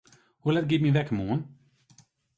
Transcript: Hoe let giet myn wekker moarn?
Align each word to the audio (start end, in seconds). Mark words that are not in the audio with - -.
Hoe 0.41 0.53
let 0.53 0.67
giet 0.69 0.83
myn 0.83 0.95
wekker 0.97 1.15
moarn? 1.17 1.41